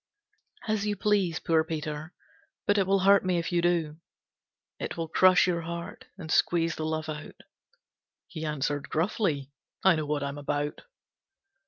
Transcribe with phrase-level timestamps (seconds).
[0.67, 2.11] "As you please, poor Peter,
[2.65, 3.97] but it will hurt me if you do.
[4.79, 7.35] It will crush your heart and squeeze the love out."
[8.27, 9.51] He answered gruffly,
[9.83, 10.81] "I know what I'm about."